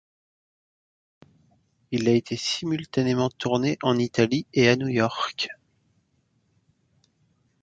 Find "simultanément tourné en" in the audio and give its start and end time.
2.35-3.99